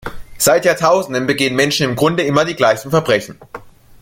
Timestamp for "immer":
2.23-2.43